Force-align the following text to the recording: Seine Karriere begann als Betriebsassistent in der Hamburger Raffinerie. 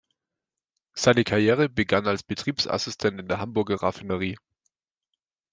Seine 0.95 1.23
Karriere 1.23 1.69
begann 1.69 2.07
als 2.07 2.23
Betriebsassistent 2.23 3.19
in 3.19 3.27
der 3.27 3.37
Hamburger 3.39 3.83
Raffinerie. 3.83 4.35